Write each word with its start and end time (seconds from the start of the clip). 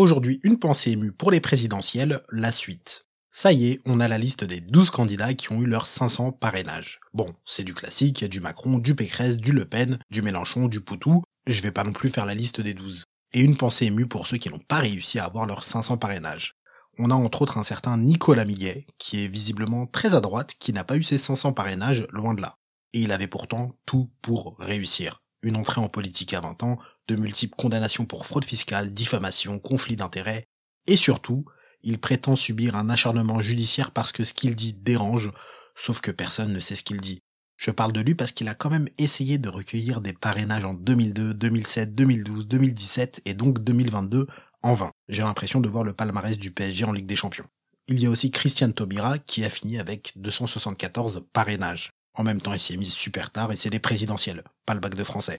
Aujourd'hui, 0.00 0.40
une 0.44 0.58
pensée 0.58 0.92
émue 0.92 1.12
pour 1.12 1.30
les 1.30 1.42
présidentielles, 1.42 2.22
la 2.32 2.52
suite. 2.52 3.04
Ça 3.30 3.52
y 3.52 3.66
est, 3.66 3.82
on 3.84 4.00
a 4.00 4.08
la 4.08 4.16
liste 4.16 4.44
des 4.44 4.62
12 4.62 4.88
candidats 4.88 5.34
qui 5.34 5.52
ont 5.52 5.60
eu 5.60 5.66
leurs 5.66 5.86
500 5.86 6.32
parrainages. 6.32 7.00
Bon, 7.12 7.34
c'est 7.44 7.64
du 7.64 7.74
classique, 7.74 8.22
y 8.22 8.24
a 8.24 8.28
du 8.28 8.40
Macron, 8.40 8.78
du 8.78 8.94
Pécresse, 8.94 9.36
du 9.36 9.52
Le 9.52 9.66
Pen, 9.66 9.98
du 10.10 10.22
Mélenchon, 10.22 10.68
du 10.68 10.80
Poutou, 10.80 11.22
je 11.46 11.60
vais 11.60 11.70
pas 11.70 11.84
non 11.84 11.92
plus 11.92 12.08
faire 12.08 12.24
la 12.24 12.32
liste 12.32 12.62
des 12.62 12.72
12. 12.72 13.04
Et 13.34 13.42
une 13.42 13.58
pensée 13.58 13.84
émue 13.84 14.06
pour 14.06 14.26
ceux 14.26 14.38
qui 14.38 14.48
n'ont 14.48 14.58
pas 14.58 14.78
réussi 14.78 15.18
à 15.18 15.26
avoir 15.26 15.44
leurs 15.44 15.64
500 15.64 15.98
parrainages. 15.98 16.54
On 16.98 17.10
a 17.10 17.14
entre 17.14 17.42
autres 17.42 17.58
un 17.58 17.62
certain 17.62 17.98
Nicolas 17.98 18.46
Miguet, 18.46 18.86
qui 18.96 19.22
est 19.22 19.28
visiblement 19.28 19.86
très 19.86 20.14
à 20.14 20.22
droite, 20.22 20.54
qui 20.58 20.72
n'a 20.72 20.82
pas 20.84 20.96
eu 20.96 21.02
ses 21.02 21.18
500 21.18 21.52
parrainages, 21.52 22.06
loin 22.10 22.32
de 22.32 22.40
là. 22.40 22.56
Et 22.94 23.00
il 23.00 23.12
avait 23.12 23.28
pourtant 23.28 23.74
tout 23.84 24.08
pour 24.22 24.56
réussir. 24.60 25.20
Une 25.42 25.56
entrée 25.56 25.82
en 25.82 25.88
politique 25.88 26.32
à 26.32 26.40
20 26.40 26.62
ans, 26.62 26.78
de 27.10 27.20
multiples 27.20 27.56
condamnations 27.56 28.06
pour 28.06 28.24
fraude 28.24 28.44
fiscale, 28.44 28.94
diffamation, 28.94 29.58
conflit 29.58 29.96
d'intérêts, 29.96 30.44
et 30.86 30.96
surtout, 30.96 31.44
il 31.82 31.98
prétend 31.98 32.36
subir 32.36 32.76
un 32.76 32.88
acharnement 32.88 33.40
judiciaire 33.40 33.90
parce 33.90 34.12
que 34.12 34.22
ce 34.22 34.32
qu'il 34.32 34.54
dit 34.54 34.74
dérange, 34.74 35.32
sauf 35.74 36.00
que 36.00 36.12
personne 36.12 36.52
ne 36.52 36.60
sait 36.60 36.76
ce 36.76 36.84
qu'il 36.84 37.00
dit. 37.00 37.20
Je 37.56 37.72
parle 37.72 37.92
de 37.92 38.00
lui 38.00 38.14
parce 38.14 38.32
qu'il 38.32 38.48
a 38.48 38.54
quand 38.54 38.70
même 38.70 38.88
essayé 38.96 39.38
de 39.38 39.48
recueillir 39.48 40.00
des 40.00 40.12
parrainages 40.12 40.64
en 40.64 40.74
2002, 40.74 41.34
2007, 41.34 41.94
2012, 41.94 42.46
2017 42.46 43.22
et 43.24 43.34
donc 43.34 43.58
2022 43.58 44.26
en 44.62 44.74
vain. 44.74 44.92
J'ai 45.08 45.22
l'impression 45.22 45.60
de 45.60 45.68
voir 45.68 45.84
le 45.84 45.92
palmarès 45.92 46.38
du 46.38 46.52
PSG 46.52 46.84
en 46.84 46.92
Ligue 46.92 47.06
des 47.06 47.16
Champions. 47.16 47.46
Il 47.88 48.00
y 48.00 48.06
a 48.06 48.10
aussi 48.10 48.30
Christiane 48.30 48.72
Taubira 48.72 49.18
qui 49.18 49.44
a 49.44 49.50
fini 49.50 49.78
avec 49.78 50.12
274 50.16 51.24
parrainages. 51.32 51.90
En 52.14 52.22
même 52.22 52.40
temps, 52.40 52.52
il 52.52 52.60
s'y 52.60 52.74
est 52.74 52.76
mis 52.76 52.86
super 52.86 53.30
tard 53.30 53.52
et 53.52 53.56
c'est 53.56 53.70
des 53.70 53.80
présidentielles, 53.80 54.44
pas 54.64 54.74
le 54.74 54.80
bac 54.80 54.94
de 54.94 55.04
français. 55.04 55.38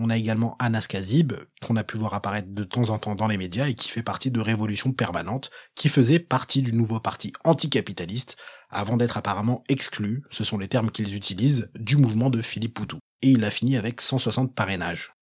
On 0.00 0.10
a 0.10 0.16
également 0.16 0.54
Anas 0.60 0.86
Kazib, 0.88 1.32
qu'on 1.60 1.74
a 1.74 1.82
pu 1.82 1.96
voir 1.96 2.14
apparaître 2.14 2.54
de 2.54 2.62
temps 2.62 2.90
en 2.90 3.00
temps 3.00 3.16
dans 3.16 3.26
les 3.26 3.36
médias 3.36 3.66
et 3.66 3.74
qui 3.74 3.88
fait 3.88 4.04
partie 4.04 4.30
de 4.30 4.40
Révolution 4.40 4.92
Permanente, 4.92 5.50
qui 5.74 5.88
faisait 5.88 6.20
partie 6.20 6.62
du 6.62 6.72
nouveau 6.72 7.00
parti 7.00 7.32
anticapitaliste, 7.42 8.36
avant 8.70 8.96
d'être 8.96 9.16
apparemment 9.16 9.64
exclu, 9.68 10.22
ce 10.30 10.44
sont 10.44 10.56
les 10.56 10.68
termes 10.68 10.92
qu'ils 10.92 11.16
utilisent, 11.16 11.68
du 11.74 11.96
mouvement 11.96 12.30
de 12.30 12.40
Philippe 12.42 12.74
Poutou. 12.74 12.98
Et 13.22 13.30
il 13.30 13.42
a 13.42 13.50
fini 13.50 13.76
avec 13.76 14.00
160 14.00 14.54
parrainages. 14.54 15.14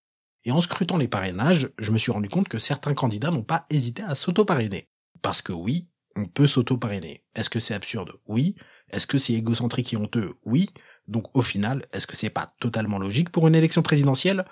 Et 0.44 0.52
en 0.52 0.60
scrutant 0.60 0.98
les 0.98 1.08
parrainages, 1.08 1.70
je 1.78 1.90
me 1.90 1.96
suis 1.96 2.12
rendu 2.12 2.28
compte 2.28 2.48
que 2.48 2.58
certains 2.58 2.92
candidats 2.92 3.30
n'ont 3.30 3.42
pas 3.42 3.64
hésité 3.70 4.02
à 4.02 4.14
s'auto-parrainer. 4.14 4.90
Parce 5.22 5.40
que 5.40 5.54
oui, 5.54 5.88
on 6.16 6.26
peut 6.26 6.46
s'auto-parrainer. 6.46 7.24
Est-ce 7.34 7.48
que 7.48 7.60
c'est 7.60 7.74
absurde? 7.74 8.12
Oui. 8.28 8.56
Est-ce 8.90 9.06
que 9.06 9.16
c'est 9.16 9.32
égocentrique 9.32 9.94
et 9.94 9.96
honteux? 9.96 10.34
Oui. 10.44 10.68
Donc 11.08 11.34
au 11.34 11.42
final, 11.42 11.86
est-ce 11.94 12.06
que 12.06 12.16
c'est 12.16 12.30
pas 12.30 12.54
totalement 12.60 12.98
logique 12.98 13.30
pour 13.30 13.48
une 13.48 13.54
élection 13.54 13.80
présidentielle? 13.80 14.44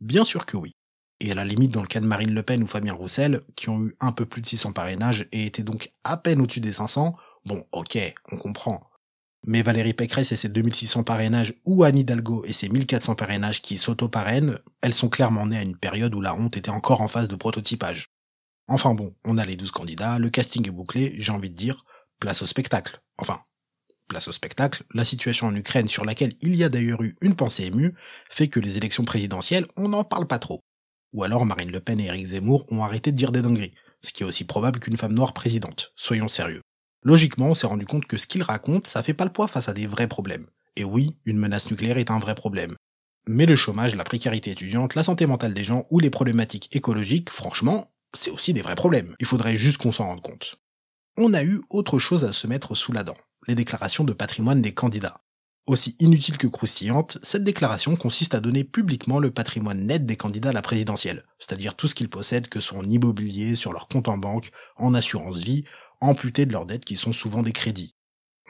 Bien 0.00 0.24
sûr 0.24 0.46
que 0.46 0.56
oui. 0.56 0.72
Et 1.20 1.32
à 1.32 1.34
la 1.34 1.44
limite, 1.44 1.72
dans 1.72 1.82
le 1.82 1.86
cas 1.86 2.00
de 2.00 2.06
Marine 2.06 2.32
Le 2.32 2.42
Pen 2.42 2.62
ou 2.62 2.66
Fabien 2.66 2.94
Roussel, 2.94 3.42
qui 3.54 3.68
ont 3.68 3.82
eu 3.82 3.92
un 4.00 4.12
peu 4.12 4.24
plus 4.24 4.40
de 4.40 4.46
600 4.46 4.72
parrainages 4.72 5.28
et 5.32 5.44
étaient 5.44 5.62
donc 5.62 5.92
à 6.04 6.16
peine 6.16 6.40
au-dessus 6.40 6.60
des 6.60 6.72
500, 6.72 7.14
bon, 7.44 7.64
ok, 7.72 7.98
on 8.32 8.36
comprend. 8.36 8.90
Mais 9.46 9.62
Valérie 9.62 9.94
Pécresse 9.94 10.32
et 10.32 10.36
ses 10.36 10.48
2600 10.48 11.02
parrainages 11.02 11.54
ou 11.66 11.84
Anne 11.84 11.96
Hidalgo 11.96 12.44
et 12.46 12.52
ses 12.52 12.68
1400 12.68 13.14
parrainages 13.14 13.60
qui 13.62 13.76
s'auto-parrainent, 13.76 14.58
elles 14.82 14.94
sont 14.94 15.08
clairement 15.08 15.46
nées 15.46 15.58
à 15.58 15.62
une 15.62 15.76
période 15.76 16.14
où 16.14 16.20
la 16.20 16.34
honte 16.34 16.56
était 16.56 16.70
encore 16.70 17.02
en 17.02 17.08
phase 17.08 17.28
de 17.28 17.36
prototypage. 17.36 18.06
Enfin 18.68 18.94
bon, 18.94 19.14
on 19.24 19.38
a 19.38 19.44
les 19.44 19.56
12 19.56 19.70
candidats, 19.72 20.18
le 20.18 20.30
casting 20.30 20.66
est 20.66 20.72
bouclé, 20.72 21.14
j'ai 21.18 21.32
envie 21.32 21.50
de 21.50 21.56
dire, 21.56 21.84
place 22.18 22.42
au 22.42 22.46
spectacle. 22.46 23.02
Enfin, 23.18 23.40
place 24.20 24.28
au 24.28 24.32
spectacle, 24.32 24.82
la 24.92 25.06
situation 25.06 25.46
en 25.46 25.54
Ukraine 25.54 25.88
sur 25.88 26.04
laquelle 26.04 26.34
il 26.42 26.54
y 26.54 26.62
a 26.62 26.68
d'ailleurs 26.68 27.02
eu 27.02 27.14
une 27.22 27.34
pensée 27.34 27.64
émue 27.64 27.94
fait 28.28 28.48
que 28.48 28.60
les 28.60 28.76
élections 28.76 29.04
présidentielles, 29.04 29.66
on 29.76 29.88
n'en 29.88 30.04
parle 30.04 30.26
pas 30.26 30.38
trop. 30.38 30.60
Ou 31.14 31.24
alors 31.24 31.46
Marine 31.46 31.72
Le 31.72 31.80
Pen 31.80 31.98
et 31.98 32.06
Eric 32.06 32.26
Zemmour 32.26 32.66
ont 32.70 32.84
arrêté 32.84 33.12
de 33.12 33.16
dire 33.16 33.32
des 33.32 33.40
dingueries, 33.40 33.72
ce 34.02 34.12
qui 34.12 34.22
est 34.22 34.26
aussi 34.26 34.44
probable 34.44 34.78
qu'une 34.78 34.98
femme 34.98 35.14
noire 35.14 35.32
présidente, 35.32 35.94
soyons 35.96 36.28
sérieux. 36.28 36.60
Logiquement, 37.02 37.46
on 37.46 37.54
s'est 37.54 37.66
rendu 37.66 37.86
compte 37.86 38.04
que 38.04 38.18
ce 38.18 38.26
qu'ils 38.26 38.42
racontent, 38.42 38.90
ça 38.90 39.02
fait 39.02 39.14
pas 39.14 39.24
le 39.24 39.32
poids 39.32 39.48
face 39.48 39.70
à 39.70 39.72
des 39.72 39.86
vrais 39.86 40.06
problèmes. 40.06 40.46
Et 40.76 40.84
oui, 40.84 41.16
une 41.24 41.38
menace 41.38 41.70
nucléaire 41.70 41.96
est 41.96 42.10
un 42.10 42.18
vrai 42.18 42.34
problème. 42.34 42.76
Mais 43.26 43.46
le 43.46 43.56
chômage, 43.56 43.94
la 43.94 44.04
précarité 44.04 44.50
étudiante, 44.50 44.96
la 44.96 45.02
santé 45.02 45.24
mentale 45.24 45.54
des 45.54 45.64
gens 45.64 45.84
ou 45.90 45.98
les 45.98 46.10
problématiques 46.10 46.68
écologiques, 46.76 47.30
franchement, 47.30 47.88
c'est 48.14 48.30
aussi 48.30 48.52
des 48.52 48.60
vrais 48.60 48.74
problèmes. 48.74 49.14
Il 49.18 49.26
faudrait 49.26 49.56
juste 49.56 49.78
qu'on 49.78 49.92
s'en 49.92 50.04
rende 50.04 50.20
compte. 50.20 50.56
On 51.16 51.32
a 51.32 51.42
eu 51.42 51.62
autre 51.70 51.98
chose 51.98 52.24
à 52.24 52.34
se 52.34 52.46
mettre 52.46 52.74
sous 52.74 52.92
la 52.92 53.02
dent 53.02 53.16
les 53.46 53.54
déclarations 53.54 54.04
de 54.04 54.12
patrimoine 54.12 54.62
des 54.62 54.74
candidats. 54.74 55.22
Aussi 55.66 55.94
inutile 56.00 56.38
que 56.38 56.46
croustillante, 56.46 57.18
cette 57.22 57.44
déclaration 57.44 57.94
consiste 57.94 58.34
à 58.34 58.40
donner 58.40 58.64
publiquement 58.64 59.18
le 59.18 59.30
patrimoine 59.30 59.86
net 59.86 60.04
des 60.04 60.16
candidats 60.16 60.48
à 60.48 60.52
la 60.52 60.62
présidentielle, 60.62 61.22
c'est-à-dire 61.38 61.76
tout 61.76 61.86
ce 61.86 61.94
qu'ils 61.94 62.08
possèdent 62.08 62.48
que 62.48 62.60
sont 62.60 62.78
en 62.78 62.88
immobilier, 62.88 63.54
sur 63.54 63.72
leur 63.72 63.88
compte 63.88 64.08
en 64.08 64.18
banque, 64.18 64.50
en 64.76 64.94
assurance 64.94 65.38
vie, 65.38 65.64
amputé 66.00 66.46
de 66.46 66.52
leurs 66.52 66.66
dettes 66.66 66.84
qui 66.84 66.96
sont 66.96 67.12
souvent 67.12 67.42
des 67.42 67.52
crédits. 67.52 67.94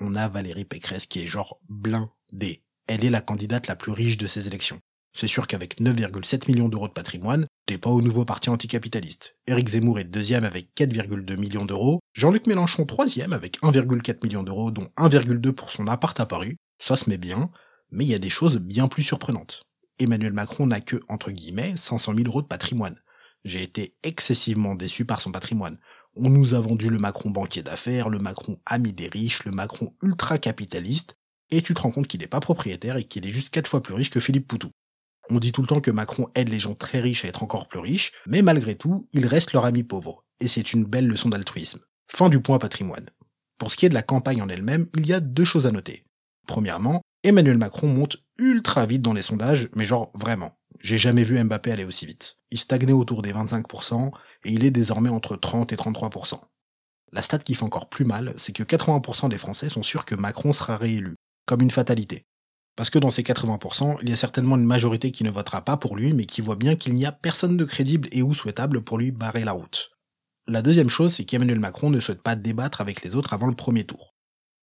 On 0.01 0.15
a 0.15 0.28
Valérie 0.28 0.65
Pécresse 0.65 1.07
qui 1.07 1.21
est 1.21 1.27
genre 1.27 1.61
blindée. 1.69 2.65
Elle 2.87 3.05
est 3.05 3.11
la 3.11 3.21
candidate 3.21 3.67
la 3.67 3.77
plus 3.77 3.93
riche 3.93 4.17
de 4.17 4.27
ces 4.27 4.47
élections. 4.47 4.81
C'est 5.12 5.27
sûr 5.27 5.47
qu'avec 5.47 5.81
9,7 5.81 6.51
millions 6.51 6.69
d'euros 6.69 6.89
de 6.89 6.93
patrimoine, 6.93 7.47
t'es 7.67 7.78
pas 7.78 7.91
au 7.91 8.01
nouveau 8.01 8.25
parti 8.25 8.49
anticapitaliste. 8.49 9.37
Éric 9.47 9.69
Zemmour 9.69 9.99
est 9.99 10.05
deuxième 10.05 10.45
avec 10.45 10.71
4,2 10.77 11.37
millions 11.37 11.65
d'euros, 11.65 12.00
Jean-Luc 12.12 12.47
Mélenchon 12.47 12.87
troisième 12.87 13.32
avec 13.32 13.60
1,4 13.62 14.25
million 14.25 14.43
d'euros, 14.43 14.71
dont 14.71 14.88
1,2 14.97 15.53
pour 15.53 15.71
son 15.71 15.87
appart 15.87 16.19
à 16.19 16.26
Paris. 16.26 16.56
Ça 16.78 16.97
se 16.97 17.09
met 17.09 17.19
bien, 17.19 17.50
mais 17.91 18.04
il 18.04 18.10
y 18.10 18.15
a 18.15 18.19
des 18.19 18.31
choses 18.31 18.59
bien 18.59 18.88
plus 18.88 19.04
surprenantes. 19.04 19.62
Emmanuel 19.98 20.32
Macron 20.32 20.66
n'a 20.66 20.81
que, 20.81 20.97
entre 21.09 21.31
guillemets, 21.31 21.76
500 21.76 22.15
000 22.15 22.26
euros 22.26 22.43
de 22.43 22.47
patrimoine. 22.47 22.98
J'ai 23.44 23.62
été 23.62 23.94
excessivement 24.03 24.75
déçu 24.75 25.04
par 25.04 25.21
son 25.21 25.31
patrimoine. 25.31 25.78
On 26.16 26.28
nous 26.28 26.54
a 26.54 26.60
vendu 26.60 26.91
le 26.91 26.98
Macron 26.98 27.31
banquier 27.31 27.62
d'affaires, 27.62 28.09
le 28.09 28.19
Macron 28.19 28.59
ami 28.66 28.92
des 28.92 29.09
riches, 29.09 29.44
le 29.44 29.53
Macron 29.53 29.94
ultra-capitaliste, 30.03 31.15
et 31.50 31.62
tu 31.62 31.75
te 31.75 31.81
rends 31.81 31.92
compte 31.92 32.09
qu'il 32.09 32.21
n'est 32.21 32.27
pas 32.27 32.41
propriétaire 32.41 32.97
et 32.97 33.04
qu'il 33.04 33.27
est 33.27 33.32
juste 33.32 33.50
quatre 33.50 33.69
fois 33.69 33.82
plus 33.82 33.94
riche 33.94 34.10
que 34.10 34.21
Philippe 34.21 34.48
Poutou. 34.48 34.71
On 35.31 35.38
dit 35.38 35.53
tout 35.53 35.62
le 35.62 35.69
temps 35.69 35.81
que 35.81 35.92
Macron 35.92 36.28
aide 36.34 36.48
les 36.48 36.59
gens 36.59 36.75
très 36.75 36.98
riches 36.98 37.25
à 37.25 37.28
être 37.28 37.44
encore 37.44 37.69
plus 37.69 37.78
riches, 37.78 38.12
mais 38.27 38.42
malgré 38.42 38.75
tout, 38.75 39.09
il 39.12 39.27
reste 39.27 39.53
leur 39.53 39.65
ami 39.65 39.84
pauvre. 39.84 40.25
Et 40.41 40.48
c'est 40.48 40.72
une 40.72 40.84
belle 40.84 41.06
leçon 41.06 41.28
d'altruisme. 41.28 41.81
Fin 42.12 42.28
du 42.28 42.41
point 42.41 42.59
patrimoine. 42.59 43.09
Pour 43.56 43.71
ce 43.71 43.76
qui 43.76 43.87
est 43.87 43.88
de 43.88 43.94
la 43.94 44.03
campagne 44.03 44.43
en 44.43 44.48
elle-même, 44.48 44.87
il 44.94 45.06
y 45.06 45.12
a 45.12 45.21
deux 45.21 45.44
choses 45.44 45.66
à 45.66 45.71
noter. 45.71 46.04
Premièrement, 46.47 47.00
Emmanuel 47.22 47.56
Macron 47.56 47.87
monte 47.87 48.16
ultra 48.38 48.84
vite 48.84 49.00
dans 49.00 49.12
les 49.12 49.22
sondages, 49.22 49.69
mais 49.76 49.84
genre 49.84 50.10
vraiment. 50.15 50.53
J'ai 50.81 50.98
jamais 50.98 51.22
vu 51.22 51.43
Mbappé 51.43 51.71
aller 51.71 51.84
aussi 51.84 52.06
vite. 52.06 52.37
Il 52.50 52.59
stagnait 52.59 52.93
autour 52.93 53.22
des 53.22 53.32
25%, 53.32 54.10
et 54.44 54.50
il 54.50 54.65
est 54.65 54.71
désormais 54.71 55.09
entre 55.09 55.37
30 55.37 55.72
et 55.72 55.76
33%. 55.76 56.41
La 57.12 57.22
stat 57.22 57.38
qui 57.38 57.54
fait 57.54 57.62
encore 57.62 57.88
plus 57.88 58.04
mal, 58.04 58.34
c'est 58.37 58.53
que 58.53 58.65
80% 58.65 59.28
des 59.28 59.38
Français 59.38 59.69
sont 59.69 59.82
sûrs 59.82 60.04
que 60.04 60.16
Macron 60.16 60.53
sera 60.53 60.77
réélu, 60.77 61.15
comme 61.47 61.62
une 61.62 61.71
fatalité. 61.71 62.25
Parce 62.77 62.91
que 62.91 62.98
dans 62.98 63.10
ces 63.10 63.22
80%, 63.22 63.98
il 64.03 64.10
y 64.10 64.12
a 64.12 64.16
certainement 64.16 64.56
une 64.56 64.65
majorité 64.65 65.12
qui 65.12 65.22
ne 65.22 65.31
votera 65.31 65.65
pas 65.65 65.77
pour 65.77 65.97
lui, 65.97 66.12
mais 66.12 66.27
qui 66.27 66.41
voit 66.41 66.56
bien 66.56 66.77
qu'il 66.77 66.94
n'y 66.94 67.06
a 67.06 67.12
personne 67.12 67.56
de 67.56 67.65
crédible 67.65 68.09
et 68.12 68.22
ou 68.22 68.34
souhaitable 68.34 68.82
pour 68.82 68.98
lui 68.98 69.12
barrer 69.12 69.44
la 69.44 69.53
route. 69.53 69.92
La 70.50 70.62
deuxième 70.62 70.88
chose, 70.88 71.15
c'est 71.15 71.25
qu'Emmanuel 71.25 71.61
Macron 71.61 71.91
ne 71.91 72.00
souhaite 72.00 72.22
pas 72.22 72.34
débattre 72.34 72.81
avec 72.81 73.05
les 73.05 73.15
autres 73.15 73.34
avant 73.34 73.47
le 73.47 73.55
premier 73.55 73.84
tour. 73.84 74.11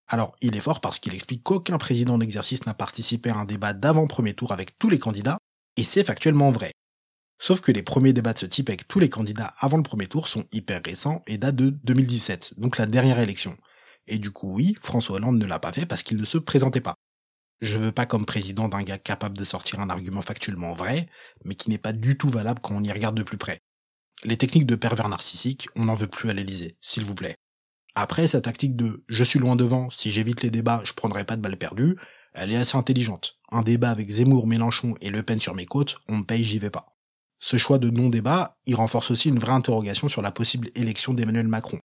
Alors, 0.09 0.35
il 0.41 0.57
est 0.57 0.61
fort 0.61 0.81
parce 0.81 0.99
qu'il 0.99 1.13
explique 1.13 1.43
qu'aucun 1.43 1.77
président 1.77 2.17
d'exercice 2.17 2.65
n'a 2.65 2.73
participé 2.73 3.29
à 3.29 3.37
un 3.37 3.45
débat 3.45 3.71
d'avant-premier 3.71 4.33
tour 4.33 4.51
avec 4.51 4.77
tous 4.77 4.89
les 4.89 4.99
candidats, 4.99 5.37
et 5.77 5.85
c'est 5.85 6.03
factuellement 6.03 6.51
vrai. 6.51 6.73
Sauf 7.39 7.61
que 7.61 7.71
les 7.71 7.83
premiers 7.83 8.11
débats 8.11 8.33
de 8.33 8.39
ce 8.39 8.45
type 8.45 8.67
avec 8.67 8.85
tous 8.89 8.99
les 8.99 9.07
candidats 9.07 9.53
avant 9.59 9.77
le 9.77 9.83
premier 9.83 10.07
tour 10.07 10.27
sont 10.27 10.43
hyper 10.51 10.81
récents 10.83 11.21
et 11.25 11.37
datent 11.37 11.55
de 11.55 11.69
2017, 11.69 12.55
donc 12.57 12.77
la 12.77 12.85
dernière 12.85 13.21
élection. 13.21 13.55
Et 14.07 14.19
du 14.19 14.31
coup, 14.31 14.53
oui, 14.53 14.75
François 14.81 15.15
Hollande 15.15 15.37
ne 15.37 15.45
l'a 15.45 15.59
pas 15.59 15.71
fait 15.71 15.85
parce 15.85 16.03
qu'il 16.03 16.17
ne 16.17 16.25
se 16.25 16.37
présentait 16.37 16.81
pas. 16.81 16.95
Je 17.61 17.77
veux 17.77 17.93
pas 17.93 18.05
comme 18.05 18.25
président 18.25 18.67
d'un 18.67 18.83
gars 18.83 18.97
capable 18.97 19.37
de 19.37 19.45
sortir 19.45 19.79
un 19.79 19.89
argument 19.89 20.21
factuellement 20.21 20.73
vrai, 20.73 21.07
mais 21.45 21.55
qui 21.55 21.69
n'est 21.69 21.77
pas 21.77 21.93
du 21.93 22.17
tout 22.17 22.27
valable 22.27 22.59
quand 22.61 22.75
on 22.75 22.83
y 22.83 22.91
regarde 22.91 23.15
de 23.15 23.23
plus 23.23 23.37
près. 23.37 23.61
Les 24.23 24.38
techniques 24.38 24.66
de 24.66 24.75
pervers 24.75 25.09
narcissique, 25.09 25.67
on 25.75 25.85
n'en 25.85 25.94
veut 25.94 26.07
plus 26.07 26.30
à 26.30 26.33
l'Elysée, 26.33 26.77
s'il 26.81 27.03
vous 27.03 27.15
plaît. 27.15 27.36
Après, 27.94 28.27
sa 28.27 28.41
tactique 28.41 28.75
de 28.75 29.03
je 29.07 29.24
suis 29.24 29.39
loin 29.39 29.56
devant, 29.56 29.89
si 29.89 30.12
j'évite 30.12 30.41
les 30.41 30.50
débats, 30.50 30.81
je 30.83 30.94
prendrai 30.94 31.24
pas 31.24 31.36
de 31.36 31.41
balles 31.41 31.57
perdues, 31.57 31.95
elle 32.33 32.51
est 32.51 32.57
assez 32.57 32.77
intelligente. 32.77 33.39
Un 33.51 33.62
débat 33.63 33.89
avec 33.89 34.09
Zemmour, 34.09 34.47
Mélenchon 34.47 34.95
et 35.01 35.09
Le 35.09 35.24
Pen 35.24 35.39
sur 35.39 35.56
mes 35.56 35.65
côtes, 35.65 35.97
on 36.07 36.18
me 36.18 36.24
paye, 36.24 36.44
j'y 36.44 36.59
vais 36.59 36.69
pas. 36.69 36.95
Ce 37.39 37.57
choix 37.57 37.77
de 37.77 37.89
non-débat, 37.89 38.57
il 38.65 38.75
renforce 38.75 39.12
aussi 39.12 39.30
une 39.30 39.39
vraie 39.39 39.53
interrogation 39.53 40.07
sur 40.07 40.21
la 40.21 40.31
possible 40.31 40.69
élection 40.75 41.13
d'Emmanuel 41.13 41.47
Macron. 41.47 41.80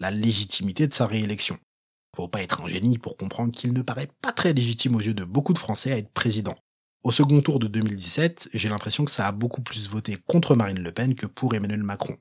La 0.00 0.10
légitimité 0.10 0.88
de 0.88 0.94
sa 0.94 1.06
réélection. 1.06 1.58
Faut 2.16 2.28
pas 2.28 2.42
être 2.42 2.62
un 2.62 2.68
génie 2.68 2.98
pour 2.98 3.16
comprendre 3.16 3.52
qu'il 3.52 3.72
ne 3.72 3.82
paraît 3.82 4.10
pas 4.22 4.32
très 4.32 4.52
légitime 4.52 4.94
aux 4.94 5.00
yeux 5.00 5.14
de 5.14 5.24
beaucoup 5.24 5.52
de 5.52 5.58
Français 5.58 5.92
à 5.92 5.98
être 5.98 6.12
président. 6.12 6.54
Au 7.04 7.12
second 7.12 7.42
tour 7.42 7.58
de 7.58 7.66
2017, 7.66 8.48
j'ai 8.54 8.70
l'impression 8.70 9.04
que 9.04 9.10
ça 9.10 9.26
a 9.26 9.32
beaucoup 9.32 9.60
plus 9.60 9.90
voté 9.90 10.16
contre 10.26 10.56
Marine 10.56 10.82
Le 10.82 10.90
Pen 10.90 11.14
que 11.14 11.26
pour 11.26 11.54
Emmanuel 11.54 11.82
Macron. 11.82 12.16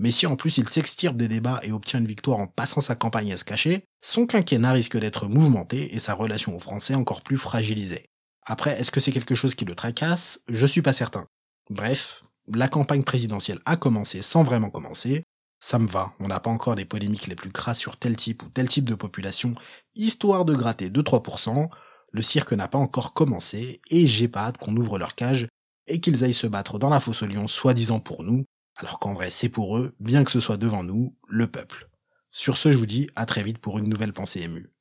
Mais 0.00 0.10
si 0.10 0.26
en 0.26 0.34
plus 0.34 0.58
il 0.58 0.68
s'extirpe 0.68 1.16
des 1.16 1.28
débats 1.28 1.60
et 1.62 1.70
obtient 1.70 2.00
une 2.00 2.08
victoire 2.08 2.40
en 2.40 2.48
passant 2.48 2.80
sa 2.80 2.96
campagne 2.96 3.32
à 3.32 3.36
se 3.36 3.44
cacher, 3.44 3.84
son 4.02 4.26
quinquennat 4.26 4.72
risque 4.72 4.98
d'être 4.98 5.28
mouvementé 5.28 5.94
et 5.94 6.00
sa 6.00 6.14
relation 6.14 6.56
aux 6.56 6.58
Français 6.58 6.96
encore 6.96 7.22
plus 7.22 7.36
fragilisée. 7.38 8.06
Après, 8.44 8.76
est-ce 8.80 8.90
que 8.90 8.98
c'est 8.98 9.12
quelque 9.12 9.36
chose 9.36 9.54
qui 9.54 9.66
le 9.66 9.76
tracasse? 9.76 10.40
Je 10.48 10.66
suis 10.66 10.82
pas 10.82 10.92
certain. 10.92 11.26
Bref, 11.70 12.24
la 12.48 12.66
campagne 12.66 13.04
présidentielle 13.04 13.60
a 13.66 13.76
commencé 13.76 14.20
sans 14.20 14.42
vraiment 14.42 14.68
commencer, 14.68 15.22
Ça 15.60 15.78
me 15.78 15.86
va, 15.86 16.12
on 16.18 16.26
n'a 16.26 16.40
pas 16.40 16.50
encore 16.50 16.74
les 16.74 16.84
polémiques 16.84 17.28
les 17.28 17.36
plus 17.36 17.52
crasses 17.52 17.78
sur 17.78 17.96
tel 17.96 18.16
type 18.16 18.42
ou 18.42 18.48
tel 18.48 18.68
type 18.68 18.84
de 18.84 18.96
population, 18.96 19.54
histoire 19.94 20.44
de 20.44 20.54
gratter 20.54 20.90
2-3%, 20.90 21.70
le 22.14 22.22
cirque 22.22 22.52
n'a 22.52 22.68
pas 22.68 22.78
encore 22.78 23.12
commencé, 23.12 23.80
et 23.90 24.06
j'ai 24.06 24.28
pas 24.28 24.44
hâte 24.44 24.58
qu'on 24.58 24.76
ouvre 24.76 25.00
leur 25.00 25.16
cage 25.16 25.48
et 25.88 26.00
qu'ils 26.00 26.22
aillent 26.22 26.32
se 26.32 26.46
battre 26.46 26.78
dans 26.78 26.88
la 26.88 27.00
fosse 27.00 27.24
aux 27.24 27.26
lions 27.26 27.48
soi-disant 27.48 27.98
pour 27.98 28.22
nous, 28.22 28.44
alors 28.76 29.00
qu'en 29.00 29.14
vrai 29.14 29.30
c'est 29.30 29.48
pour 29.48 29.76
eux, 29.76 29.96
bien 29.98 30.22
que 30.22 30.30
ce 30.30 30.38
soit 30.38 30.56
devant 30.56 30.84
nous, 30.84 31.16
le 31.26 31.48
peuple. 31.48 31.90
Sur 32.30 32.56
ce, 32.56 32.72
je 32.72 32.78
vous 32.78 32.86
dis 32.86 33.10
à 33.16 33.26
très 33.26 33.42
vite 33.42 33.58
pour 33.58 33.78
une 33.78 33.88
nouvelle 33.88 34.12
pensée 34.12 34.42
émue. 34.42 34.73